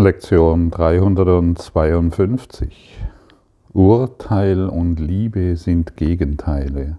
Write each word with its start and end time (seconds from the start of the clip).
Lektion 0.00 0.70
352. 0.70 3.00
Urteil 3.72 4.68
und 4.68 5.00
Liebe 5.00 5.56
sind 5.56 5.96
Gegenteile. 5.96 6.98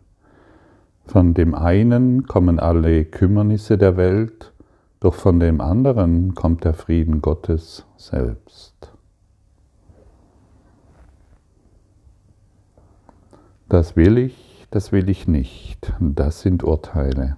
Von 1.05 1.33
dem 1.33 1.55
einen 1.55 2.27
kommen 2.27 2.59
alle 2.59 3.05
Kümmernisse 3.05 3.77
der 3.77 3.95
Welt, 3.95 4.51
doch 4.99 5.13
von 5.13 5.39
dem 5.39 5.61
anderen 5.61 6.35
kommt 6.35 6.65
der 6.65 6.73
Frieden 6.73 7.21
Gottes 7.21 7.85
selbst. 7.95 8.91
Das 13.69 13.95
will 13.95 14.17
ich, 14.17 14.67
das 14.71 14.91
will 14.91 15.07
ich 15.07 15.25
nicht, 15.25 15.93
das 16.01 16.41
sind 16.41 16.65
Urteile. 16.65 17.37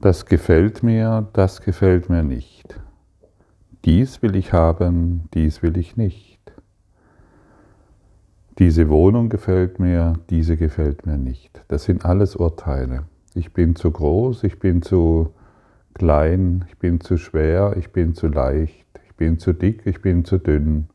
Das 0.00 0.24
gefällt 0.24 0.82
mir, 0.82 1.28
das 1.34 1.60
gefällt 1.60 2.08
mir 2.08 2.22
nicht. 2.22 2.80
Dies 3.86 4.20
will 4.20 4.34
ich 4.34 4.52
haben, 4.52 5.28
dies 5.32 5.62
will 5.62 5.76
ich 5.76 5.96
nicht. 5.96 6.40
Diese 8.58 8.88
Wohnung 8.88 9.28
gefällt 9.28 9.78
mir, 9.78 10.14
diese 10.28 10.56
gefällt 10.56 11.06
mir 11.06 11.18
nicht. 11.18 11.62
Das 11.68 11.84
sind 11.84 12.04
alles 12.04 12.34
Urteile. 12.34 13.04
Ich 13.34 13.52
bin 13.52 13.76
zu 13.76 13.92
groß, 13.92 14.42
ich 14.42 14.58
bin 14.58 14.82
zu 14.82 15.32
klein, 15.94 16.64
ich 16.66 16.76
bin 16.78 16.98
zu 17.00 17.16
schwer, 17.16 17.76
ich 17.78 17.92
bin 17.92 18.14
zu 18.14 18.26
leicht, 18.26 18.88
ich 19.06 19.14
bin 19.14 19.38
zu 19.38 19.52
dick, 19.52 19.86
ich 19.86 20.02
bin 20.02 20.24
zu 20.24 20.38
dünn. 20.38 20.88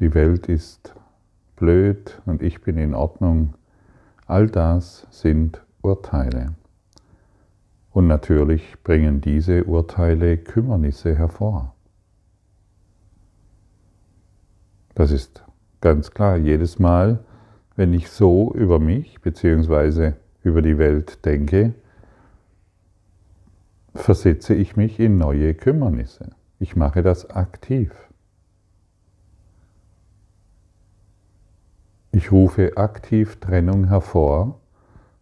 Die 0.00 0.12
Welt 0.12 0.48
ist 0.48 0.96
blöd 1.54 2.20
und 2.26 2.42
ich 2.42 2.60
bin 2.60 2.76
in 2.76 2.94
Ordnung. 2.94 3.54
All 4.26 4.48
das 4.48 5.06
sind 5.10 5.62
Urteile. 5.80 6.54
Und 7.92 8.08
natürlich 8.08 8.82
bringen 8.82 9.20
diese 9.20 9.62
Urteile 9.62 10.38
Kümmernisse 10.38 11.14
hervor. 11.14 11.75
Das 14.96 15.10
ist 15.10 15.44
ganz 15.82 16.10
klar. 16.10 16.38
Jedes 16.38 16.78
Mal, 16.78 17.20
wenn 17.76 17.92
ich 17.92 18.08
so 18.08 18.52
über 18.54 18.80
mich 18.80 19.20
bzw. 19.20 20.14
über 20.42 20.62
die 20.62 20.78
Welt 20.78 21.24
denke, 21.26 21.74
versetze 23.94 24.54
ich 24.54 24.74
mich 24.74 24.98
in 24.98 25.18
neue 25.18 25.52
Kümmernisse. 25.52 26.30
Ich 26.58 26.76
mache 26.76 27.02
das 27.02 27.28
aktiv. 27.28 27.92
Ich 32.10 32.32
rufe 32.32 32.78
aktiv 32.78 33.36
Trennung 33.38 33.88
hervor, 33.88 34.58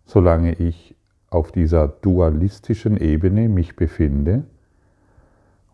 solange 0.04 0.52
ich 0.54 0.94
auf 1.30 1.50
dieser 1.50 1.88
dualistischen 1.88 2.96
Ebene 2.96 3.48
mich 3.48 3.74
befinde 3.74 4.44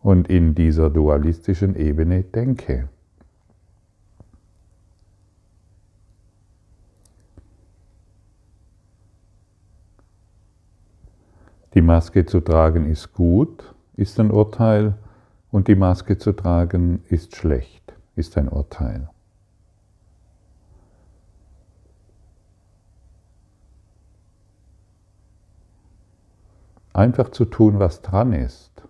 und 0.01 0.27
in 0.27 0.55
dieser 0.55 0.89
dualistischen 0.89 1.75
Ebene 1.75 2.23
denke. 2.23 2.89
Die 11.73 11.81
Maske 11.81 12.25
zu 12.25 12.41
tragen 12.41 12.85
ist 12.85 13.13
gut, 13.13 13.73
ist 13.95 14.19
ein 14.19 14.29
Urteil, 14.29 14.97
und 15.51 15.67
die 15.67 15.75
Maske 15.75 16.17
zu 16.17 16.33
tragen 16.33 17.03
ist 17.07 17.35
schlecht, 17.35 17.93
ist 18.15 18.37
ein 18.37 18.49
Urteil. 18.49 19.09
Einfach 26.93 27.29
zu 27.29 27.45
tun, 27.45 27.79
was 27.79 28.01
dran 28.01 28.33
ist, 28.33 28.83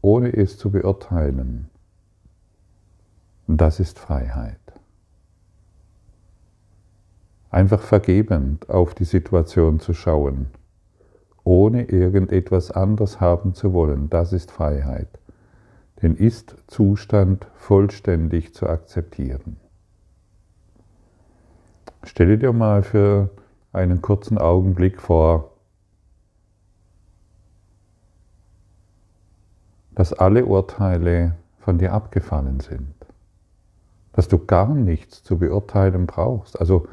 ohne 0.00 0.34
es 0.34 0.56
zu 0.56 0.70
beurteilen, 0.70 1.68
das 3.46 3.78
ist 3.78 3.98
Freiheit. 3.98 4.58
Einfach 7.50 7.82
vergebend 7.82 8.70
auf 8.70 8.94
die 8.94 9.04
Situation 9.04 9.80
zu 9.80 9.92
schauen 9.92 10.46
ohne 11.44 11.84
irgendetwas 11.84 12.70
anders 12.70 13.20
haben 13.20 13.54
zu 13.54 13.72
wollen. 13.72 14.10
Das 14.10 14.32
ist 14.32 14.50
Freiheit. 14.50 15.08
Den 16.02 16.16
Ist-Zustand 16.16 17.46
vollständig 17.54 18.54
zu 18.54 18.68
akzeptieren. 18.68 19.56
Stelle 22.04 22.38
dir 22.38 22.52
mal 22.52 22.82
für 22.82 23.30
einen 23.72 24.02
kurzen 24.02 24.38
Augenblick 24.38 25.00
vor, 25.00 25.52
dass 29.94 30.12
alle 30.12 30.46
Urteile 30.46 31.36
von 31.58 31.78
dir 31.78 31.92
abgefallen 31.92 32.60
sind. 32.60 32.94
Dass 34.12 34.28
du 34.28 34.38
gar 34.38 34.74
nichts 34.74 35.22
zu 35.22 35.38
beurteilen 35.38 36.06
brauchst. 36.06 36.58
Also, 36.58 36.88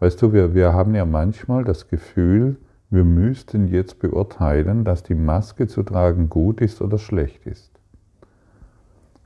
weißt 0.00 0.20
du, 0.22 0.32
wir, 0.32 0.54
wir 0.54 0.72
haben 0.72 0.94
ja 0.94 1.04
manchmal 1.04 1.64
das 1.64 1.88
Gefühl, 1.88 2.56
wir 2.90 3.04
müssten 3.04 3.68
jetzt 3.68 3.98
beurteilen, 3.98 4.84
dass 4.84 5.02
die 5.02 5.14
Maske 5.14 5.66
zu 5.66 5.82
tragen 5.82 6.28
gut 6.28 6.60
ist 6.60 6.80
oder 6.80 6.98
schlecht 6.98 7.46
ist. 7.46 7.70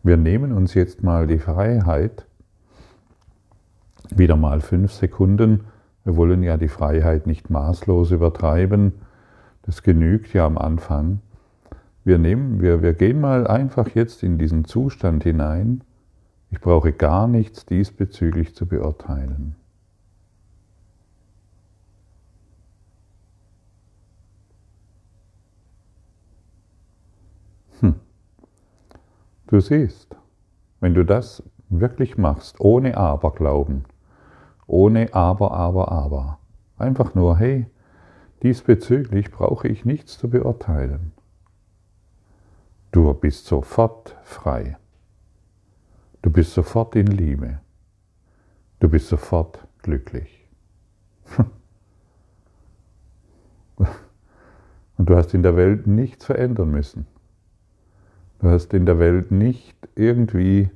Wir 0.03 0.17
nehmen 0.17 0.53
uns 0.53 0.75
jetzt 0.75 1.05
mal 1.05 1.29
die 1.29 1.39
Freiheit, 1.39 2.27
wieder 4.11 4.37
mal 4.37 4.61
fünf 4.61 4.93
Sekunden. 4.93 5.61
Wir 6.05 6.17
wollen 6.17 6.43
ja 6.43 6.57
die 6.57 6.69
Freiheit 6.69 7.29
nicht 7.29 7.51
maßlos 7.51 8.11
übertreiben. 8.11 8.95
Das 9.63 9.85
genügt 9.85 10.33
ja 10.33 10.45
am 10.45 10.59
Anfang. 10.59 11.21
Wir, 12.05 12.19
nehmen, 12.19 12.61
wir, 12.61 12.83
wir 12.83 12.95
gehen 12.95 13.21
mal 13.21 13.47
einfach 13.47 13.91
jetzt 13.91 14.25
in 14.25 14.39
diesen 14.39 14.65
Zustand 14.65 15.23
hinein. 15.23 15.83
Ich 16.51 16.61
brauche 16.61 16.93
gar 16.93 17.29
nichts 17.29 17.65
diesbezüglich 17.65 18.57
zu 18.57 18.67
beurteilen. 18.67 19.55
Du 29.53 29.61
siehst, 29.61 30.17
wenn 30.81 30.95
du 30.95 31.05
das 31.05 31.43
wirklich 31.69 32.17
machst, 32.17 32.59
ohne 32.59 32.97
Aberglauben, 32.97 33.85
ohne 34.67 35.13
Aber, 35.13 35.51
Aber, 35.53 35.93
Aber, 35.93 36.39
einfach 36.79 37.15
nur, 37.15 37.37
hey, 37.37 37.67
diesbezüglich 38.43 39.31
brauche 39.31 39.69
ich 39.69 39.85
nichts 39.85 40.17
zu 40.17 40.31
beurteilen. 40.31 41.13
Du 42.93 43.13
bist 43.13 43.45
sofort 43.45 44.17
frei. 44.23 44.79
Du 46.23 46.31
bist 46.31 46.55
sofort 46.55 46.97
in 46.97 47.09
Liebe. 47.09 47.61
Du 48.81 48.89
bist 48.89 49.09
sofort 49.09 49.69
glücklich. 49.83 50.49
Und 54.97 55.11
du 55.11 55.15
hast 55.15 55.35
in 55.35 55.43
der 55.43 55.57
Welt 55.57 55.87
nichts 55.87 56.25
verändern 56.25 56.71
müssen. 56.71 57.07
Du 58.43 58.51
hast 58.51 58.75
in 58.75 58.87
der 58.87 58.99
Welt 58.99 59.31
nicht 59.31 59.77
irgendwie 59.95 60.69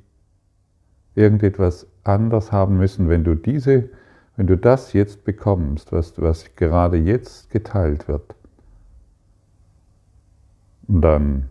irgendetwas 1.16 1.88
anders 2.04 2.52
haben 2.52 2.76
müssen, 2.76 3.08
wenn 3.08 3.24
du 3.24 3.34
diese, 3.34 3.88
wenn 4.36 4.46
du 4.46 4.56
das 4.56 4.92
jetzt 4.92 5.24
bekommst, 5.24 5.90
was, 5.90 6.20
was 6.22 6.54
gerade 6.54 6.96
jetzt 6.96 7.50
geteilt 7.50 8.06
wird, 8.06 8.36
dann 10.86 11.48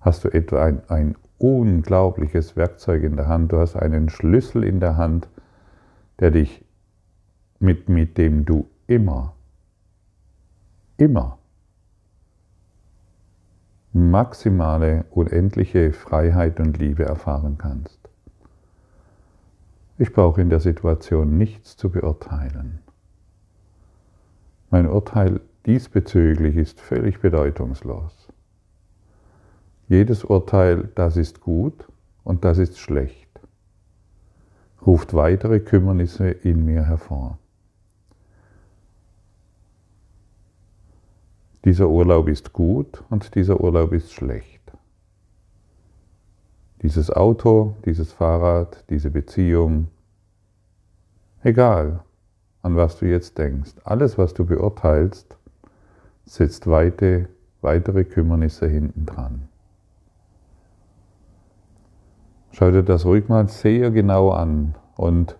hast 0.00 0.24
du 0.24 0.28
etwa 0.28 0.62
ein, 0.62 0.82
ein 0.90 1.16
unglaubliches 1.38 2.54
Werkzeug 2.54 3.04
in 3.04 3.16
der 3.16 3.26
Hand, 3.26 3.52
du 3.52 3.58
hast 3.58 3.76
einen 3.76 4.10
Schlüssel 4.10 4.64
in 4.64 4.80
der 4.80 4.98
Hand, 4.98 5.28
der 6.20 6.30
dich, 6.30 6.62
mit, 7.58 7.88
mit 7.88 8.18
dem 8.18 8.44
du 8.44 8.68
immer, 8.86 9.34
immer 10.98 11.38
maximale, 13.94 15.04
unendliche 15.10 15.92
Freiheit 15.92 16.58
und 16.58 16.78
Liebe 16.78 17.04
erfahren 17.04 17.58
kannst. 17.58 18.00
Ich 19.98 20.12
brauche 20.12 20.40
in 20.40 20.50
der 20.50 20.58
Situation 20.58 21.38
nichts 21.38 21.76
zu 21.76 21.90
beurteilen. 21.90 22.80
Mein 24.70 24.88
Urteil 24.88 25.40
diesbezüglich 25.64 26.56
ist 26.56 26.80
völlig 26.80 27.20
bedeutungslos. 27.20 28.28
Jedes 29.86 30.24
Urteil, 30.24 30.88
das 30.96 31.16
ist 31.16 31.40
gut 31.40 31.86
und 32.24 32.44
das 32.44 32.58
ist 32.58 32.80
schlecht, 32.80 33.28
ruft 34.84 35.14
weitere 35.14 35.60
Kümmernisse 35.60 36.30
in 36.30 36.64
mir 36.64 36.82
hervor. 36.82 37.38
Dieser 41.64 41.88
Urlaub 41.88 42.28
ist 42.28 42.52
gut 42.52 43.02
und 43.08 43.34
dieser 43.34 43.60
Urlaub 43.60 43.92
ist 43.92 44.12
schlecht. 44.12 44.60
Dieses 46.82 47.10
Auto, 47.10 47.76
dieses 47.86 48.12
Fahrrad, 48.12 48.84
diese 48.90 49.10
Beziehung, 49.10 49.88
egal 51.42 52.00
an 52.60 52.76
was 52.76 52.98
du 52.98 53.06
jetzt 53.06 53.38
denkst, 53.38 53.72
alles 53.84 54.18
was 54.18 54.34
du 54.34 54.44
beurteilst, 54.44 55.38
setzt 56.26 56.66
weite, 56.66 57.28
weitere 57.62 58.04
Kümmernisse 58.04 58.66
hinten 58.66 59.06
dran. 59.06 59.48
Schau 62.52 62.70
dir 62.70 62.82
das 62.82 63.06
ruhig 63.06 63.28
mal 63.28 63.48
sehr 63.48 63.90
genau 63.90 64.30
an 64.30 64.74
und 64.96 65.36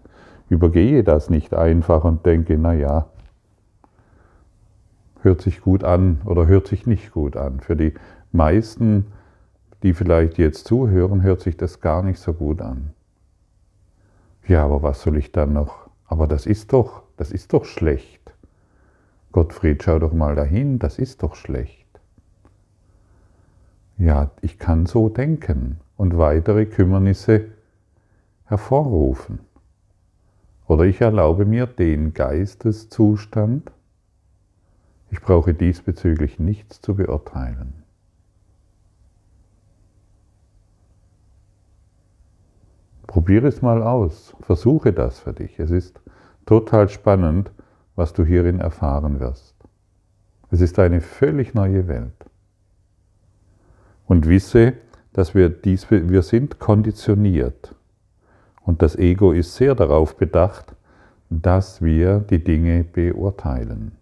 übergehe 0.48 1.04
das 1.04 1.28
nicht 1.28 1.54
einfach 1.54 2.04
und 2.04 2.24
denke, 2.24 2.58
naja, 2.58 3.06
hört 5.24 5.40
sich 5.40 5.60
gut 5.60 5.82
an 5.82 6.20
oder 6.24 6.46
hört 6.46 6.68
sich 6.68 6.86
nicht 6.86 7.12
gut 7.12 7.36
an. 7.36 7.60
Für 7.60 7.76
die 7.76 7.94
meisten, 8.32 9.06
die 9.82 9.94
vielleicht 9.94 10.38
jetzt 10.38 10.66
zuhören, 10.66 11.22
hört 11.22 11.40
sich 11.40 11.56
das 11.56 11.80
gar 11.80 12.02
nicht 12.02 12.18
so 12.18 12.32
gut 12.32 12.60
an. 12.60 12.90
Ja, 14.46 14.64
aber 14.64 14.82
was 14.82 15.02
soll 15.02 15.16
ich 15.16 15.32
dann 15.32 15.54
noch? 15.54 15.88
Aber 16.06 16.26
das 16.26 16.46
ist 16.46 16.72
doch, 16.72 17.02
das 17.16 17.32
ist 17.32 17.52
doch 17.52 17.64
schlecht. 17.64 18.20
Gottfried, 19.32 19.82
schau 19.82 19.98
doch 19.98 20.12
mal 20.12 20.34
dahin, 20.34 20.78
das 20.78 20.98
ist 20.98 21.22
doch 21.22 21.34
schlecht. 21.34 21.84
Ja, 23.96 24.30
ich 24.42 24.58
kann 24.58 24.86
so 24.86 25.08
denken 25.08 25.80
und 25.96 26.18
weitere 26.18 26.66
Kümmernisse 26.66 27.46
hervorrufen. 28.44 29.40
Oder 30.66 30.84
ich 30.84 31.00
erlaube 31.00 31.44
mir 31.44 31.66
den 31.66 32.14
Geisteszustand, 32.14 33.70
ich 35.14 35.20
brauche 35.20 35.54
diesbezüglich 35.54 36.40
nichts 36.40 36.80
zu 36.80 36.96
beurteilen. 36.96 37.72
Probiere 43.06 43.46
es 43.46 43.62
mal 43.62 43.80
aus, 43.80 44.34
versuche 44.40 44.92
das 44.92 45.20
für 45.20 45.32
dich. 45.32 45.60
Es 45.60 45.70
ist 45.70 46.00
total 46.46 46.88
spannend, 46.88 47.52
was 47.94 48.12
du 48.12 48.24
hierin 48.24 48.58
erfahren 48.58 49.20
wirst. 49.20 49.54
Es 50.50 50.60
ist 50.60 50.80
eine 50.80 51.00
völlig 51.00 51.54
neue 51.54 51.86
Welt. 51.86 52.26
Und 54.06 54.28
wisse, 54.28 54.72
dass 55.12 55.32
wir 55.32 55.48
dies, 55.48 55.88
wir 55.92 56.22
sind 56.22 56.58
konditioniert. 56.58 57.76
Und 58.62 58.82
das 58.82 58.96
Ego 58.96 59.30
ist 59.30 59.54
sehr 59.54 59.76
darauf 59.76 60.16
bedacht, 60.16 60.74
dass 61.30 61.82
wir 61.82 62.18
die 62.18 62.42
Dinge 62.42 62.82
beurteilen. 62.82 63.96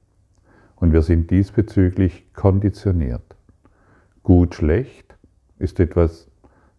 Und 0.82 0.93
wir 0.93 1.02
sind 1.02 1.31
diesbezüglich 1.31 2.26
konditioniert. 2.34 3.37
Gut, 4.25 4.56
schlecht 4.56 5.17
ist 5.61 5.79
etwas, 5.79 6.29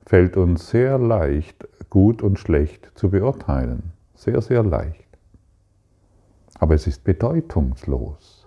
fällt 0.05 0.35
uns 0.35 0.69
sehr 0.69 0.97
leicht, 0.97 1.65
gut 1.89 2.21
und 2.21 2.37
schlecht 2.37 2.91
zu 2.95 3.11
beurteilen. 3.11 3.93
Sehr, 4.13 4.41
sehr 4.41 4.61
leicht. 4.61 5.07
Aber 6.59 6.75
es 6.75 6.85
ist 6.85 7.05
bedeutungslos. 7.05 8.45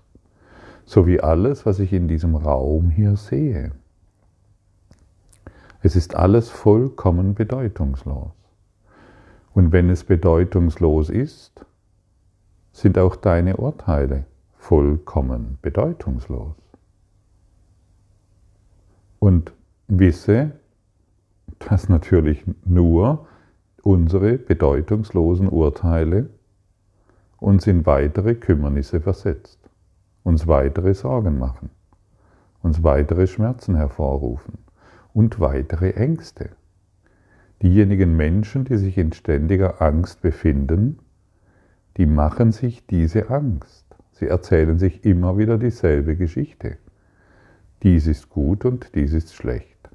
So 0.85 1.07
wie 1.07 1.23
alles, 1.23 1.65
was 1.65 1.79
ich 1.79 1.95
in 1.95 2.07
diesem 2.07 2.37
Raum 2.37 2.91
hier 2.91 3.17
sehe. 3.17 3.73
Es 5.81 5.97
ist 5.97 6.17
alles 6.17 6.51
vollkommen 6.51 7.35
bedeutungslos. 7.35 8.35
Und 9.55 9.73
wenn 9.73 9.89
es 9.89 10.05
bedeutungslos 10.05 11.09
ist, 11.09 11.65
sind 12.73 12.99
auch 12.99 13.17
deine 13.17 13.57
Urteile 13.57 14.27
vollkommen 14.67 15.59
bedeutungslos. 15.63 16.57
Und 19.21 19.53
wisse, 19.87 20.59
dass 21.61 21.89
natürlich 21.89 22.45
nur 22.65 23.29
unsere 23.85 24.39
bedeutungslosen 24.39 25.49
Urteile 25.49 26.31
uns 27.39 27.69
in 27.69 27.87
weitere 27.87 28.35
Kümmernisse 28.35 29.01
versetzt, 29.01 29.71
uns 30.25 30.49
weitere 30.49 30.95
Sorgen 30.95 31.39
machen, 31.39 31.71
uns 32.61 32.83
weitere 32.83 33.29
Schmerzen 33.29 33.77
hervorrufen 33.77 34.59
und 35.15 35.39
weitere 35.39 35.93
Ängste. 35.93 36.51
Diejenigen 37.63 38.17
Menschen, 38.17 38.65
die 38.65 38.79
sich 38.79 38.99
in 38.99 39.13
ständiger 39.13 39.81
Angst 39.81 40.23
befinden, 40.23 40.99
die 41.99 42.07
machen 42.07 42.51
sich 42.51 42.85
diese 42.89 43.31
Angst. 43.31 43.86
Sie 44.19 44.29
erzählen 44.29 44.79
sich 44.79 45.05
immer 45.05 45.37
wieder 45.37 45.59
dieselbe 45.59 46.17
Geschichte. 46.17 46.79
Dies 47.83 48.07
ist 48.07 48.31
gut 48.31 48.65
und 48.65 48.95
dies 48.95 49.13
ist 49.13 49.35
schlecht. 49.35 49.91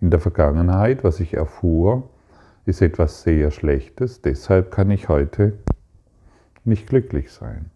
In 0.00 0.10
der 0.10 0.18
Vergangenheit, 0.18 1.04
was 1.04 1.20
ich 1.20 1.34
erfuhr, 1.34 2.10
ist 2.64 2.82
etwas 2.82 3.22
sehr 3.22 3.52
Schlechtes, 3.52 4.20
deshalb 4.20 4.72
kann 4.72 4.90
ich 4.90 5.08
heute 5.08 5.58
nicht 6.64 6.88
glücklich 6.88 7.30
sein. 7.30 7.70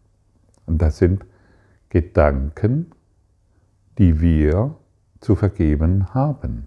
Und 0.67 0.82
das 0.82 0.99
sind 0.99 1.25
Gedanken, 1.88 2.90
die 3.96 4.20
wir 4.20 4.75
zu 5.20 5.37
vergeben 5.37 6.12
haben. 6.12 6.66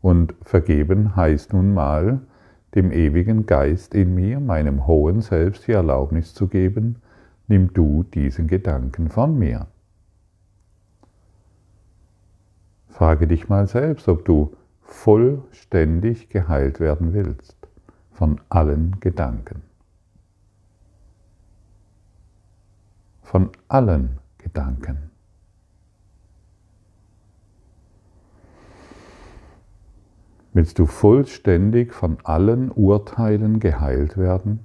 Und 0.00 0.34
vergeben 0.40 1.14
heißt 1.14 1.52
nun 1.52 1.74
mal, 1.74 2.22
dem 2.74 2.90
ewigen 2.90 3.44
Geist 3.44 3.94
in 3.94 4.14
mir, 4.14 4.40
meinem 4.40 4.86
hohen 4.86 5.20
Selbst, 5.20 5.66
die 5.66 5.72
Erlaubnis 5.72 6.32
zu 6.32 6.48
geben, 6.48 7.02
nimm 7.48 7.72
du 7.72 8.04
diesen 8.04 8.46
Gedanken 8.46 9.08
von 9.08 9.38
mir. 9.38 9.66
Frage 12.88 13.26
dich 13.26 13.48
mal 13.48 13.66
selbst, 13.66 14.08
ob 14.08 14.24
du 14.24 14.56
vollständig 14.82 16.28
geheilt 16.28 16.80
werden 16.80 17.12
willst 17.12 17.56
von 18.12 18.40
allen 18.48 18.98
Gedanken. 19.00 19.62
Von 23.22 23.50
allen 23.68 24.18
Gedanken. 24.38 25.10
Willst 30.54 30.78
du 30.80 30.86
vollständig 30.86 31.94
von 31.94 32.18
allen 32.24 32.72
Urteilen 32.72 33.60
geheilt 33.60 34.16
werden? 34.16 34.64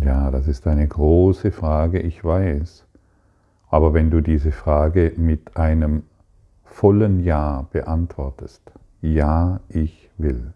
Ja, 0.00 0.30
das 0.44 0.58
ist 0.58 0.66
eine 0.66 0.86
große 0.86 1.52
Frage, 1.52 2.00
ich 2.00 2.22
weiß. 2.22 2.84
Aber 3.70 3.94
wenn 3.94 4.10
du 4.10 4.20
diese 4.20 4.52
Frage 4.52 5.14
mit 5.16 5.56
einem 5.56 6.02
vollen 6.64 7.24
Ja 7.24 7.66
beantwortest, 7.72 8.70
Ja, 9.00 9.60
ich 9.70 10.10
will, 10.18 10.52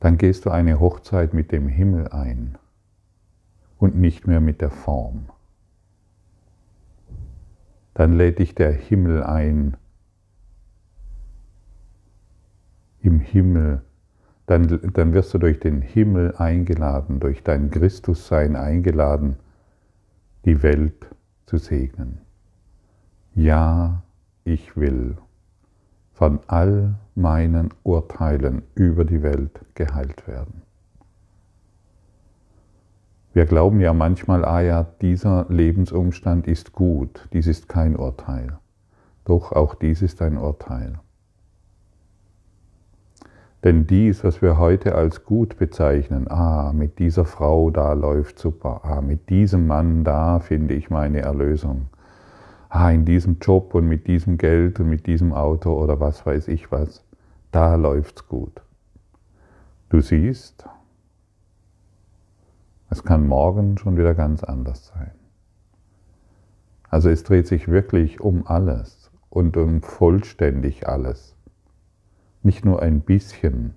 dann 0.00 0.16
gehst 0.16 0.46
du 0.46 0.50
eine 0.50 0.80
Hochzeit 0.80 1.34
mit 1.34 1.52
dem 1.52 1.68
Himmel 1.68 2.08
ein 2.08 2.56
und 3.78 3.96
nicht 3.96 4.26
mehr 4.26 4.40
mit 4.40 4.62
der 4.62 4.70
Form. 4.70 5.26
Dann 7.92 8.14
lädt 8.14 8.38
dich 8.38 8.54
der 8.54 8.72
Himmel 8.72 9.22
ein. 9.24 9.76
Im 13.02 13.20
Himmel, 13.20 13.82
dann, 14.50 14.80
dann 14.94 15.14
wirst 15.14 15.32
du 15.32 15.38
durch 15.38 15.60
den 15.60 15.80
Himmel 15.80 16.34
eingeladen, 16.36 17.20
durch 17.20 17.44
dein 17.44 17.70
Christussein 17.70 18.56
eingeladen, 18.56 19.36
die 20.44 20.64
Welt 20.64 21.06
zu 21.46 21.56
segnen. 21.56 22.18
Ja, 23.32 24.02
ich 24.42 24.76
will 24.76 25.16
von 26.12 26.40
all 26.48 26.96
meinen 27.14 27.70
Urteilen 27.84 28.62
über 28.74 29.04
die 29.04 29.22
Welt 29.22 29.60
geheilt 29.74 30.26
werden. 30.26 30.62
Wir 33.32 33.46
glauben 33.46 33.80
ja 33.80 33.94
manchmal, 33.94 34.44
ah 34.44 34.62
ja, 34.62 34.82
dieser 35.00 35.46
Lebensumstand 35.48 36.48
ist 36.48 36.72
gut, 36.72 37.28
dies 37.32 37.46
ist 37.46 37.68
kein 37.68 37.94
Urteil. 37.94 38.58
Doch 39.24 39.52
auch 39.52 39.76
dies 39.76 40.02
ist 40.02 40.20
ein 40.22 40.36
Urteil. 40.36 40.98
Denn 43.62 43.86
dies, 43.86 44.24
was 44.24 44.40
wir 44.40 44.56
heute 44.56 44.94
als 44.94 45.24
gut 45.24 45.58
bezeichnen, 45.58 46.30
ah, 46.30 46.72
mit 46.72 46.98
dieser 46.98 47.26
Frau 47.26 47.70
da 47.70 47.92
läuft 47.92 48.38
super, 48.38 48.80
ah, 48.84 49.02
mit 49.02 49.28
diesem 49.28 49.66
Mann 49.66 50.02
da 50.02 50.40
finde 50.40 50.74
ich 50.74 50.88
meine 50.88 51.20
Erlösung, 51.20 51.90
ah, 52.70 52.90
in 52.90 53.04
diesem 53.04 53.38
Job 53.38 53.74
und 53.74 53.86
mit 53.86 54.06
diesem 54.06 54.38
Geld 54.38 54.80
und 54.80 54.88
mit 54.88 55.06
diesem 55.06 55.34
Auto 55.34 55.74
oder 55.74 56.00
was 56.00 56.24
weiß 56.24 56.48
ich 56.48 56.72
was, 56.72 57.04
da 57.52 57.74
läuft's 57.74 58.26
gut. 58.28 58.62
Du 59.90 60.00
siehst, 60.00 60.66
es 62.88 63.04
kann 63.04 63.26
morgen 63.26 63.76
schon 63.76 63.98
wieder 63.98 64.14
ganz 64.14 64.42
anders 64.42 64.86
sein. 64.86 65.12
Also 66.88 67.10
es 67.10 67.24
dreht 67.24 67.46
sich 67.46 67.68
wirklich 67.68 68.20
um 68.20 68.46
alles 68.46 69.10
und 69.28 69.56
um 69.56 69.82
vollständig 69.82 70.88
alles. 70.88 71.36
Nicht 72.42 72.64
nur 72.64 72.82
ein 72.82 73.00
bisschen. 73.00 73.74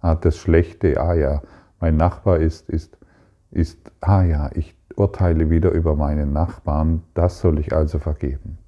Ah, 0.00 0.14
das 0.14 0.36
Schlechte, 0.36 1.00
ah 1.00 1.14
ja, 1.14 1.42
mein 1.80 1.96
Nachbar 1.96 2.38
ist, 2.38 2.68
ist, 2.68 2.96
ist, 3.50 3.90
ah 4.00 4.22
ja, 4.22 4.50
ich 4.54 4.76
urteile 4.94 5.50
wieder 5.50 5.70
über 5.70 5.96
meinen 5.96 6.32
Nachbarn, 6.32 7.02
das 7.14 7.40
soll 7.40 7.58
ich 7.58 7.74
also 7.74 7.98
vergeben. 7.98 8.58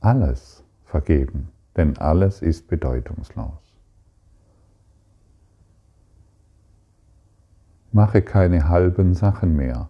Alles 0.00 0.64
vergeben, 0.84 1.48
denn 1.76 1.98
alles 1.98 2.42
ist 2.42 2.68
bedeutungslos. 2.68 3.68
Mache 7.92 8.22
keine 8.22 8.68
halben 8.68 9.14
Sachen 9.14 9.56
mehr. 9.56 9.88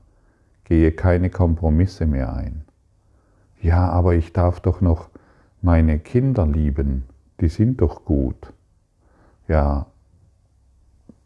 Gehe 0.65 0.93
keine 0.93 1.31
Kompromisse 1.31 2.07
mehr 2.07 2.35
ein. 2.35 2.65
Ja, 3.61 3.89
aber 3.89 4.15
ich 4.15 4.33
darf 4.33 4.61
doch 4.61 4.81
noch 4.81 5.09
meine 5.63 5.99
Kinder 5.99 6.47
lieben. 6.47 7.05
Die 7.41 7.49
sind 7.49 7.81
doch 7.81 8.05
gut. 8.05 8.53
Ja. 9.47 9.87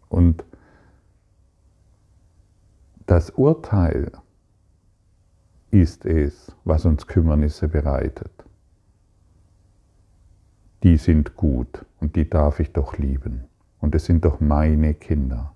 Und 0.09 0.45
das 3.07 3.31
Urteil 3.31 4.12
ist 5.71 6.04
es, 6.04 6.54
was 6.64 6.85
uns 6.85 7.07
Kümmernisse 7.07 7.69
bereitet. 7.69 8.31
Die 10.83 10.97
sind 10.97 11.37
gut 11.37 11.85
und 12.00 12.16
die 12.16 12.28
darf 12.28 12.61
ich 12.61 12.73
doch 12.73 12.99
lieben. 12.99 13.45
Und 13.81 13.95
es 13.95 14.04
sind 14.04 14.25
doch 14.25 14.40
meine 14.40 14.95
Kinder. 14.95 15.54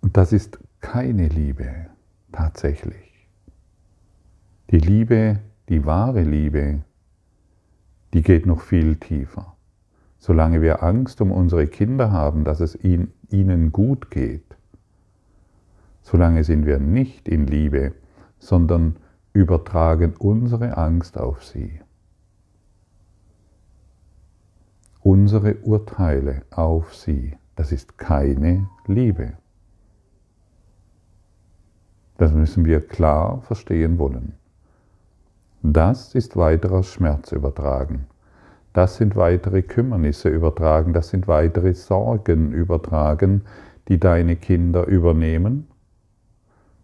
Und 0.00 0.16
das 0.16 0.32
ist 0.32 0.58
keine 0.80 1.28
Liebe 1.28 1.86
tatsächlich. 2.32 3.11
Die 4.72 4.78
Liebe, 4.78 5.38
die 5.68 5.84
wahre 5.84 6.22
Liebe, 6.22 6.80
die 8.14 8.22
geht 8.22 8.46
noch 8.46 8.62
viel 8.62 8.96
tiefer. 8.96 9.54
Solange 10.16 10.62
wir 10.62 10.82
Angst 10.82 11.20
um 11.20 11.30
unsere 11.30 11.66
Kinder 11.66 12.10
haben, 12.10 12.42
dass 12.44 12.60
es 12.60 12.78
ihnen 12.82 13.70
gut 13.70 14.10
geht, 14.10 14.56
solange 16.00 16.42
sind 16.42 16.64
wir 16.64 16.78
nicht 16.78 17.28
in 17.28 17.46
Liebe, 17.46 17.92
sondern 18.38 18.96
übertragen 19.34 20.14
unsere 20.18 20.78
Angst 20.78 21.18
auf 21.18 21.44
sie. 21.44 21.78
Unsere 25.00 25.56
Urteile 25.56 26.46
auf 26.50 26.94
sie, 26.94 27.36
das 27.56 27.72
ist 27.72 27.98
keine 27.98 28.70
Liebe. 28.86 29.34
Das 32.16 32.32
müssen 32.32 32.64
wir 32.64 32.80
klar 32.80 33.42
verstehen 33.42 33.98
wollen. 33.98 34.32
Das 35.62 36.14
ist 36.14 36.36
weiterer 36.36 36.82
Schmerz 36.82 37.32
übertragen. 37.32 38.06
Das 38.72 38.96
sind 38.96 39.16
weitere 39.16 39.62
Kümmernisse 39.62 40.28
übertragen. 40.28 40.92
Das 40.92 41.10
sind 41.10 41.28
weitere 41.28 41.74
Sorgen 41.74 42.52
übertragen, 42.52 43.42
die 43.88 43.98
deine 43.98 44.36
Kinder 44.36 44.86
übernehmen 44.86 45.68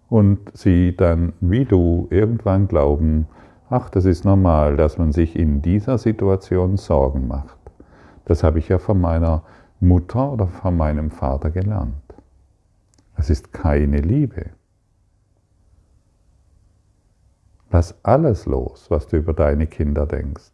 und 0.09 0.39
sie 0.55 0.97
dann 0.97 1.33
wie 1.41 1.65
du 1.65 2.09
irgendwann 2.11 2.69
glauben, 2.69 3.27
ach, 3.69 3.91
das 3.91 4.05
ist 4.05 4.25
normal, 4.25 4.77
dass 4.77 4.99
man 4.99 5.13
sich 5.13 5.37
in 5.37 5.63
dieser 5.63 5.99
Situation 5.99 6.77
Sorgen 6.77 7.29
macht. 7.29 7.59
Das 8.25 8.43
habe 8.43 8.59
ich 8.59 8.69
ja 8.69 8.79
von 8.79 9.01
meiner 9.01 9.43
Mutter 9.81 10.33
oder 10.33 10.47
von 10.47 10.77
meinem 10.77 11.11
Vater 11.11 11.51
gelernt. 11.51 11.95
Das 13.17 13.31
ist 13.31 13.53
keine 13.53 13.99
Liebe. 13.99 14.47
Lass 17.71 17.95
alles 18.03 18.47
los, 18.47 18.91
was 18.91 19.07
du 19.09 19.19
über 19.19 19.35
deine 19.35 19.67
Kinder 19.67 20.07
denkst. 20.07 20.53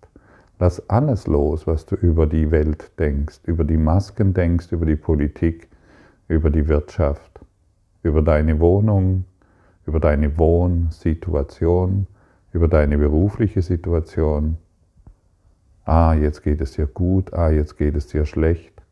Lass 0.59 0.88
alles 0.88 1.26
los, 1.28 1.66
was 1.66 1.87
du 1.87 1.94
über 1.94 2.26
die 2.26 2.50
Welt 2.50 2.90
denkst, 2.99 3.40
über 3.44 3.64
die 3.64 3.76
Masken 3.76 4.35
denkst, 4.35 4.73
über 4.73 4.87
die 4.87 4.97
Politik, 4.97 5.68
über 6.26 6.50
die 6.50 6.66
Wirtschaft, 6.66 7.40
über 8.02 8.23
deine 8.23 8.59
Wohnung, 8.59 9.25
über 9.87 10.00
deine 10.00 10.38
Wohnsituation, 10.38 12.06
über 12.52 12.66
deine 12.68 12.99
berufliche 12.99 13.62
Situation. 13.62 14.56
Ah, 15.85 16.14
jetzt 16.14 16.42
geht 16.42 16.61
es 16.61 16.73
dir 16.73 16.87
gut, 16.87 17.33
ah, 17.33 17.50
jetzt 17.50 17.76
geht 17.76 17.94
es 17.94 18.06
dir 18.09 18.25
schlecht. 18.25 18.83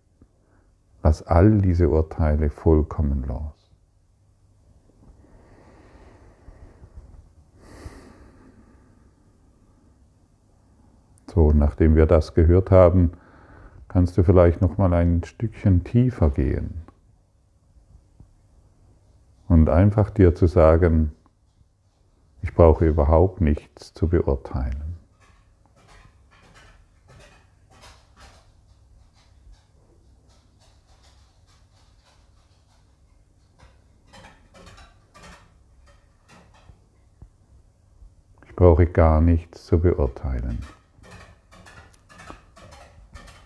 Lass 1.02 1.22
all 1.26 1.60
diese 1.60 1.88
Urteile 1.88 2.50
vollkommen 2.50 3.24
los. 3.26 3.61
So, 11.34 11.50
nachdem 11.50 11.96
wir 11.96 12.04
das 12.04 12.34
gehört 12.34 12.70
haben, 12.70 13.12
kannst 13.88 14.18
du 14.18 14.22
vielleicht 14.22 14.60
noch 14.60 14.76
mal 14.76 14.92
ein 14.92 15.24
Stückchen 15.24 15.82
tiefer 15.82 16.28
gehen 16.28 16.82
und 19.48 19.70
einfach 19.70 20.10
dir 20.10 20.34
zu 20.34 20.46
sagen, 20.46 21.12
ich 22.42 22.52
brauche 22.52 22.86
überhaupt 22.86 23.40
nichts 23.40 23.94
zu 23.94 24.08
beurteilen. 24.08 24.98
Ich 38.46 38.54
brauche 38.54 38.86
gar 38.86 39.22
nichts 39.22 39.64
zu 39.64 39.78
beurteilen. 39.78 40.58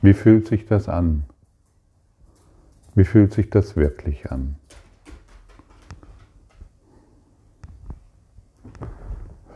Wie 0.03 0.13
fühlt 0.13 0.47
sich 0.47 0.67
das 0.67 0.89
an? 0.89 1.25
Wie 2.95 3.05
fühlt 3.05 3.33
sich 3.33 3.51
das 3.51 3.77
wirklich 3.77 4.31
an? 4.31 4.57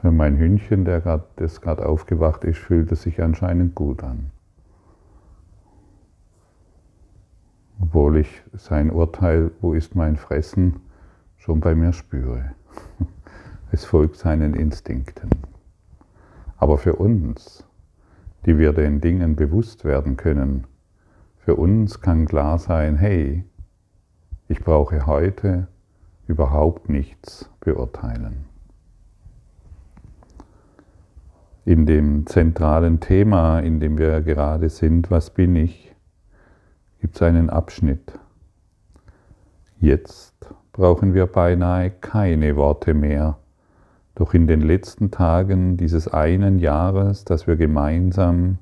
Für 0.00 0.12
mein 0.12 0.38
Hündchen, 0.38 0.84
der 0.86 1.00
grad, 1.00 1.26
das 1.36 1.60
gerade 1.60 1.86
aufgewacht 1.86 2.44
ist, 2.44 2.58
fühlt 2.58 2.90
es 2.90 3.02
sich 3.02 3.22
anscheinend 3.22 3.74
gut 3.74 4.02
an. 4.02 4.30
Obwohl 7.80 8.18
ich 8.18 8.42
sein 8.52 8.90
Urteil, 8.90 9.50
wo 9.60 9.74
ist 9.74 9.94
mein 9.94 10.16
Fressen, 10.16 10.80
schon 11.36 11.60
bei 11.60 11.74
mir 11.74 11.92
spüre. 11.92 12.52
Es 13.72 13.84
folgt 13.84 14.16
seinen 14.16 14.54
Instinkten. 14.54 15.30
Aber 16.56 16.76
für 16.76 16.96
uns, 16.96 17.64
die 18.46 18.58
wir 18.58 18.72
den 18.72 19.00
Dingen 19.00 19.36
bewusst 19.36 19.84
werden 19.84 20.16
können. 20.16 20.66
Für 21.38 21.56
uns 21.56 22.00
kann 22.00 22.26
klar 22.26 22.58
sein, 22.58 22.96
hey, 22.96 23.44
ich 24.48 24.60
brauche 24.60 25.06
heute 25.06 25.68
überhaupt 26.26 26.88
nichts 26.88 27.50
beurteilen. 27.60 28.44
In 31.64 31.86
dem 31.86 32.26
zentralen 32.26 33.00
Thema, 33.00 33.60
in 33.60 33.80
dem 33.80 33.98
wir 33.98 34.22
gerade 34.22 34.68
sind, 34.68 35.10
was 35.10 35.30
bin 35.30 35.54
ich, 35.56 35.94
gibt 37.00 37.16
es 37.16 37.22
einen 37.22 37.50
Abschnitt. 37.50 38.18
Jetzt 39.78 40.54
brauchen 40.72 41.14
wir 41.14 41.26
beinahe 41.26 41.90
keine 41.90 42.56
Worte 42.56 42.94
mehr 42.94 43.39
doch 44.14 44.34
in 44.34 44.46
den 44.46 44.60
letzten 44.60 45.10
Tagen 45.10 45.76
dieses 45.76 46.08
einen 46.08 46.58
Jahres, 46.58 47.24
das 47.24 47.46
wir 47.46 47.56
gemeinsam, 47.56 48.58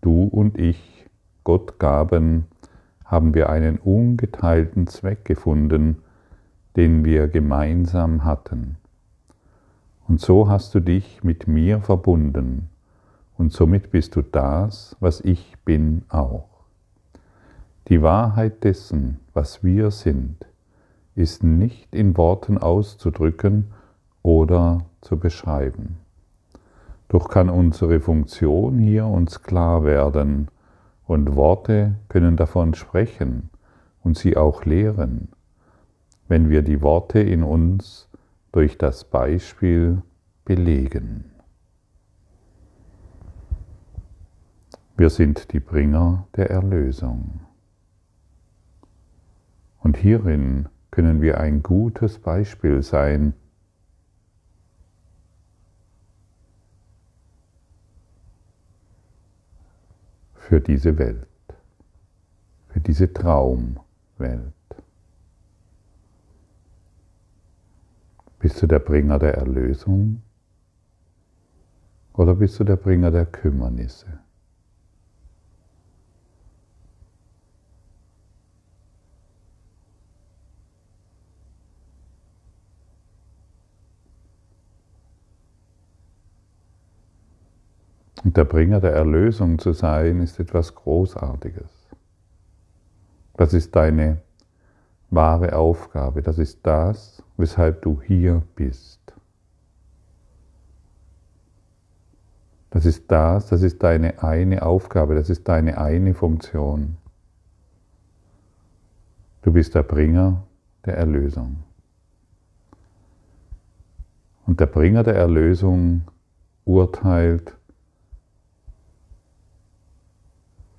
du 0.00 0.24
und 0.24 0.58
ich, 0.58 1.06
Gott 1.44 1.78
gaben, 1.78 2.46
haben 3.04 3.34
wir 3.34 3.50
einen 3.50 3.78
ungeteilten 3.78 4.86
Zweck 4.86 5.24
gefunden, 5.24 5.98
den 6.76 7.04
wir 7.04 7.28
gemeinsam 7.28 8.24
hatten. 8.24 8.76
Und 10.06 10.20
so 10.20 10.48
hast 10.48 10.74
du 10.74 10.80
dich 10.80 11.22
mit 11.22 11.46
mir 11.46 11.80
verbunden, 11.80 12.68
und 13.36 13.52
somit 13.52 13.90
bist 13.90 14.16
du 14.16 14.22
das, 14.22 14.96
was 15.00 15.22
ich 15.22 15.56
bin 15.64 16.02
auch. 16.10 16.48
Die 17.88 18.02
Wahrheit 18.02 18.64
dessen, 18.64 19.18
was 19.32 19.64
wir 19.64 19.90
sind, 19.90 20.46
ist 21.14 21.42
nicht 21.42 21.94
in 21.94 22.16
Worten 22.16 22.58
auszudrücken, 22.58 23.72
oder 24.22 24.86
zu 25.00 25.18
beschreiben. 25.18 25.98
Doch 27.08 27.28
kann 27.28 27.50
unsere 27.50 28.00
Funktion 28.00 28.78
hier 28.78 29.06
uns 29.06 29.42
klar 29.42 29.84
werden 29.84 30.48
und 31.06 31.34
Worte 31.34 31.96
können 32.08 32.36
davon 32.36 32.74
sprechen 32.74 33.50
und 34.02 34.16
sie 34.16 34.36
auch 34.36 34.64
lehren, 34.64 35.28
wenn 36.28 36.48
wir 36.48 36.62
die 36.62 36.82
Worte 36.82 37.18
in 37.18 37.42
uns 37.42 38.08
durch 38.52 38.78
das 38.78 39.04
Beispiel 39.04 40.02
belegen. 40.44 41.24
Wir 44.96 45.10
sind 45.10 45.52
die 45.52 45.60
Bringer 45.60 46.26
der 46.36 46.50
Erlösung. 46.50 47.40
Und 49.78 49.96
hierin 49.96 50.68
können 50.90 51.22
wir 51.22 51.40
ein 51.40 51.62
gutes 51.62 52.18
Beispiel 52.18 52.82
sein 52.82 53.32
für 60.50 60.60
diese 60.60 60.98
Welt, 60.98 61.28
für 62.70 62.80
diese 62.80 63.12
Traumwelt. 63.12 64.52
Bist 68.40 68.60
du 68.60 68.66
der 68.66 68.80
Bringer 68.80 69.20
der 69.20 69.34
Erlösung 69.34 70.22
oder 72.14 72.34
bist 72.34 72.58
du 72.58 72.64
der 72.64 72.74
Bringer 72.74 73.12
der 73.12 73.26
Kümmernisse? 73.26 74.18
Und 88.30 88.36
der 88.36 88.44
Bringer 88.44 88.78
der 88.78 88.92
Erlösung 88.92 89.58
zu 89.58 89.72
sein, 89.72 90.20
ist 90.20 90.38
etwas 90.38 90.72
Großartiges. 90.76 91.68
Das 93.34 93.52
ist 93.52 93.74
deine 93.74 94.18
wahre 95.10 95.56
Aufgabe. 95.56 96.22
Das 96.22 96.38
ist 96.38 96.64
das, 96.64 97.24
weshalb 97.36 97.82
du 97.82 98.00
hier 98.00 98.44
bist. 98.54 99.00
Das 102.70 102.86
ist 102.86 103.10
das, 103.10 103.48
das 103.48 103.62
ist 103.62 103.82
deine 103.82 104.22
eine 104.22 104.62
Aufgabe, 104.62 105.16
das 105.16 105.28
ist 105.28 105.48
deine 105.48 105.78
eine 105.78 106.14
Funktion. 106.14 106.98
Du 109.42 109.52
bist 109.52 109.74
der 109.74 109.82
Bringer 109.82 110.44
der 110.86 110.96
Erlösung. 110.96 111.64
Und 114.46 114.60
der 114.60 114.66
Bringer 114.66 115.02
der 115.02 115.16
Erlösung 115.16 116.02
urteilt, 116.64 117.56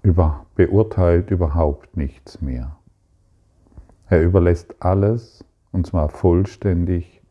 über, 0.04 0.46
beurteilt 0.56 1.32
überhaupt 1.32 1.96
nichts 1.96 2.42
mehr. 2.42 2.76
Er 4.08 4.22
überlässt 4.22 4.76
alles, 4.80 5.46
und 5.72 5.88
zwar 5.88 6.10
vollständig, 6.10 7.22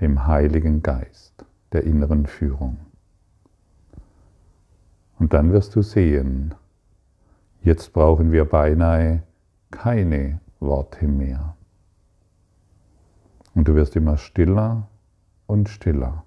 dem 0.00 0.26
Heiligen 0.26 0.82
Geist, 0.82 1.44
der 1.72 1.84
inneren 1.84 2.26
Führung. 2.26 2.78
Und 5.18 5.32
dann 5.32 5.52
wirst 5.52 5.76
du 5.76 5.82
sehen, 5.82 6.54
jetzt 7.62 7.92
brauchen 7.92 8.32
wir 8.32 8.44
beinahe 8.44 9.22
keine 9.70 10.40
Worte 10.58 11.06
mehr. 11.06 11.56
Und 13.54 13.68
du 13.68 13.74
wirst 13.74 13.94
immer 13.94 14.16
stiller 14.16 14.88
und 15.46 15.68
stiller. 15.68 16.24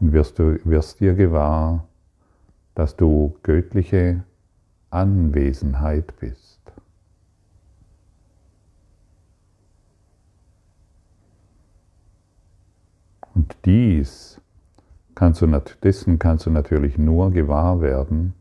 Und 0.00 0.12
wirst 0.12 0.38
du 0.38 0.58
wirst 0.64 1.00
dir 1.00 1.14
gewahr, 1.14 1.86
dass 2.74 2.96
du 2.96 3.36
göttliche 3.42 4.24
Anwesenheit 4.90 6.18
bist. 6.18 6.60
Und 13.34 13.56
dies 13.64 14.40
kannst 15.14 15.42
du, 15.42 15.46
dessen 15.82 16.18
kannst 16.18 16.46
du 16.46 16.50
natürlich 16.50 16.98
nur 16.98 17.30
gewahr 17.30 17.80
werden, 17.80 18.34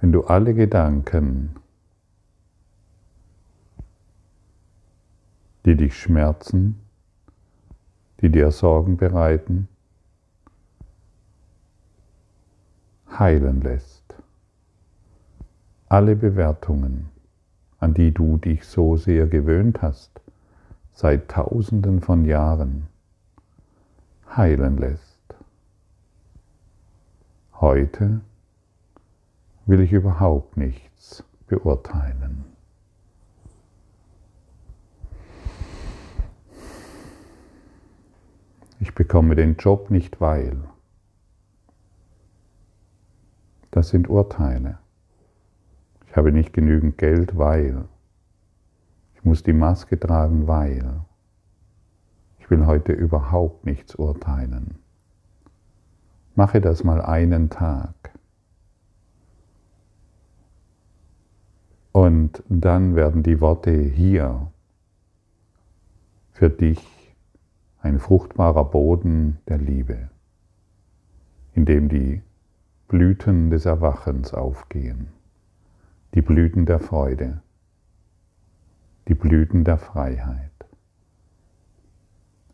wenn 0.00 0.12
du 0.12 0.24
alle 0.24 0.54
Gedanken, 0.54 1.54
die 5.64 5.76
dich 5.76 5.96
schmerzen, 5.96 6.80
die 8.20 8.28
dir 8.28 8.50
Sorgen 8.50 8.96
bereiten, 8.96 9.68
heilen 13.18 13.60
lässt. 13.60 14.14
Alle 15.88 16.16
Bewertungen, 16.16 17.10
an 17.78 17.94
die 17.94 18.12
du 18.12 18.38
dich 18.38 18.64
so 18.64 18.96
sehr 18.96 19.26
gewöhnt 19.26 19.82
hast, 19.82 20.20
seit 20.92 21.28
Tausenden 21.28 22.00
von 22.00 22.24
Jahren 22.24 22.86
heilen 24.36 24.78
lässt. 24.78 25.18
Heute 27.60 28.20
will 29.66 29.80
ich 29.80 29.92
überhaupt 29.92 30.56
nichts 30.56 31.24
beurteilen. 31.46 32.44
Ich 38.80 38.94
bekomme 38.94 39.36
den 39.36 39.56
Job 39.56 39.90
nicht, 39.90 40.20
weil. 40.20 40.56
Das 43.72 43.88
sind 43.88 44.08
Urteile. 44.08 44.78
Ich 46.06 46.14
habe 46.14 46.30
nicht 46.30 46.52
genügend 46.52 46.98
Geld, 46.98 47.36
weil. 47.38 47.86
Ich 49.14 49.24
muss 49.24 49.42
die 49.42 49.54
Maske 49.54 49.98
tragen, 49.98 50.46
weil 50.46 51.00
ich 52.38 52.50
will 52.50 52.66
heute 52.66 52.92
überhaupt 52.92 53.64
nichts 53.64 53.94
urteilen. 53.94 54.74
Mache 56.34 56.60
das 56.60 56.84
mal 56.84 57.00
einen 57.00 57.48
Tag. 57.48 57.94
Und 61.92 62.42
dann 62.48 62.94
werden 62.94 63.22
die 63.22 63.40
Worte 63.40 63.70
hier 63.70 64.50
für 66.32 66.50
dich 66.50 67.14
ein 67.80 67.98
fruchtbarer 67.98 68.64
Boden 68.64 69.38
der 69.48 69.58
Liebe, 69.58 70.10
in 71.54 71.64
dem 71.64 71.88
die 71.88 72.22
Blüten 72.92 73.50
des 73.50 73.66
Erwachens 73.66 74.32
aufgehen, 74.32 75.08
die 76.14 76.22
Blüten 76.22 76.66
der 76.66 76.78
Freude 76.78 77.42
die 79.08 79.14
Blüten 79.14 79.64
der 79.64 79.78
Freiheit. 79.78 80.50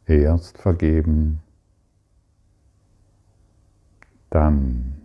Erst 0.06 0.58
vergeben, 0.58 1.40
dann 4.30 5.02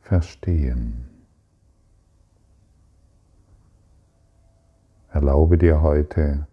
verstehen. 0.00 1.08
Erlaube 5.10 5.58
dir 5.58 5.80
heute 5.80 6.46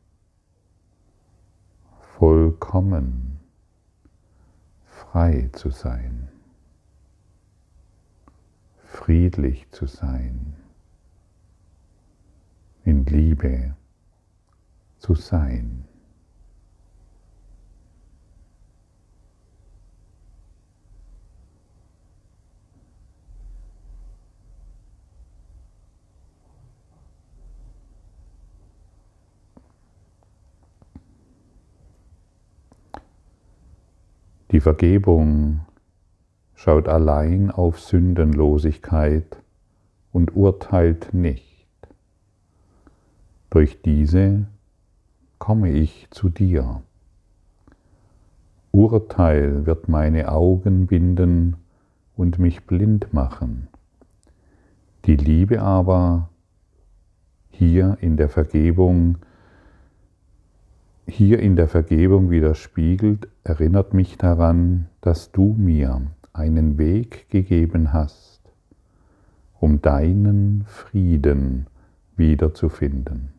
vollkommen 2.17 3.39
frei 4.85 5.49
zu 5.53 5.69
sein, 5.69 6.29
friedlich 9.09 9.65
zu 9.71 9.87
sein, 9.87 10.53
in 12.85 13.05
Liebe 13.05 13.75
zu 14.99 15.15
sein. 15.15 15.83
Die 34.51 34.59
Vergebung 34.59 35.61
schaut 36.61 36.89
allein 36.89 37.51
auf 37.51 37.79
Sündenlosigkeit 37.79 39.41
und 40.11 40.35
urteilt 40.35 41.13
nicht. 41.13 41.71
Durch 43.49 43.81
diese 43.81 44.45
komme 45.37 45.71
ich 45.71 46.09
zu 46.11 46.27
dir. 46.27 46.83
Urteil 48.71 49.65
wird 49.65 49.87
meine 49.87 50.29
Augen 50.33 50.87
binden 50.87 51.55
und 52.17 52.39
mich 52.39 52.65
blind 52.65 53.13
machen. 53.13 53.69
Die 55.05 55.15
Liebe 55.15 55.61
aber 55.61 56.27
hier 57.51 57.97
in 58.01 58.17
der 58.17 58.27
Vergebung, 58.27 59.19
hier 61.07 61.39
in 61.39 61.55
der 61.55 61.69
Vergebung 61.69 62.29
widerspiegelt, 62.29 63.29
erinnert 63.45 63.93
mich 63.93 64.17
daran, 64.17 64.89
dass 64.99 65.31
du 65.31 65.55
mir 65.57 66.01
einen 66.39 66.77
Weg 66.77 67.29
gegeben 67.29 67.91
hast, 67.91 68.39
um 69.59 69.81
deinen 69.81 70.63
Frieden 70.65 71.67
wiederzufinden. 72.15 73.33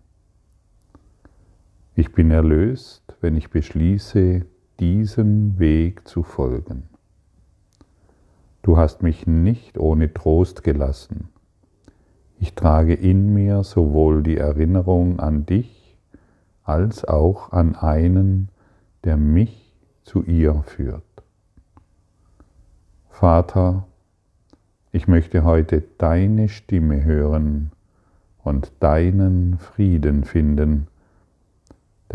Ich 1.95 2.13
bin 2.13 2.31
erlöst, 2.31 3.17
wenn 3.23 3.37
ich 3.37 3.51
beschließe, 3.51 4.45
diesem 4.79 5.59
Weg 5.59 6.07
zu 6.07 6.23
folgen. 6.23 6.85
Du 8.63 8.77
hast 8.77 9.03
mich 9.03 9.27
nicht 9.27 9.79
ohne 9.79 10.13
Trost 10.13 10.63
gelassen. 10.63 11.31
Ich 12.39 12.55
trage 12.55 12.95
in 12.95 13.33
mir 13.33 13.65
sowohl 13.65 14.23
die 14.23 14.37
Erinnerung 14.37 15.21
an 15.21 15.47
dich 15.47 15.97
als 16.65 17.07
auch 17.07 17.53
an 17.53 17.75
einen, 17.77 18.51
der 19.05 19.17
mich 19.17 19.75
zu 20.05 20.23
ihr 20.23 20.63
führt. 20.67 21.10
Vater, 23.21 23.87
ich 24.93 25.07
möchte 25.07 25.45
heute 25.45 25.83
deine 25.99 26.49
Stimme 26.49 27.05
hören 27.05 27.71
und 28.43 28.73
deinen 28.81 29.59
Frieden 29.59 30.25
finden, 30.25 30.87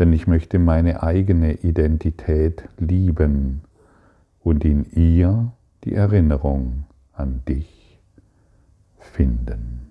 denn 0.00 0.12
ich 0.12 0.26
möchte 0.26 0.58
meine 0.58 1.04
eigene 1.04 1.52
Identität 1.58 2.68
lieben 2.78 3.60
und 4.42 4.64
in 4.64 4.84
ihr 4.90 5.52
die 5.84 5.94
Erinnerung 5.94 6.86
an 7.12 7.40
dich 7.46 8.00
finden. 8.98 9.86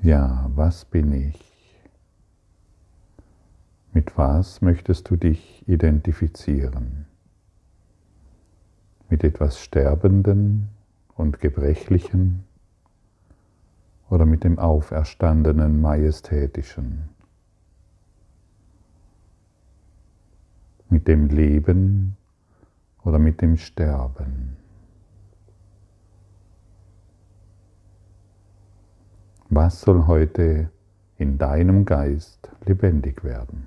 Ja, 0.00 0.50
was 0.54 0.86
bin 0.86 1.12
ich? 1.12 1.47
Mit 3.92 4.16
was 4.18 4.60
möchtest 4.60 5.08
du 5.10 5.16
dich 5.16 5.66
identifizieren? 5.66 7.06
Mit 9.08 9.24
etwas 9.24 9.58
Sterbenden 9.58 10.68
und 11.16 11.40
Gebrechlichen 11.40 12.44
oder 14.10 14.26
mit 14.26 14.44
dem 14.44 14.58
Auferstandenen 14.58 15.80
Majestätischen? 15.80 17.08
Mit 20.90 21.08
dem 21.08 21.28
Leben 21.28 22.16
oder 23.04 23.18
mit 23.18 23.40
dem 23.40 23.56
Sterben? 23.56 24.56
Was 29.50 29.80
soll 29.80 30.06
heute 30.06 30.70
in 31.16 31.38
deinem 31.38 31.86
Geist 31.86 32.50
lebendig 32.66 33.24
werden? 33.24 33.66